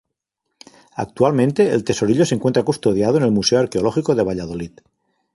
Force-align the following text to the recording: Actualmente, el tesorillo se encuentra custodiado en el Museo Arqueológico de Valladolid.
Actualmente, 0.95 1.71
el 1.73 1.83
tesorillo 1.83 2.25
se 2.25 2.33
encuentra 2.33 2.63
custodiado 2.63 3.17
en 3.19 3.23
el 3.23 3.31
Museo 3.31 3.59
Arqueológico 3.59 4.15
de 4.15 4.23
Valladolid. 4.23 4.71